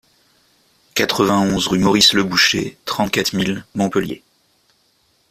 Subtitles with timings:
[0.95, 4.23] quatre-vingt-onze rue Maurice Le Boucher, trente-quatre mille Montpellier